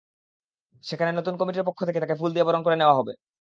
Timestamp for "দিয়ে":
2.33-2.47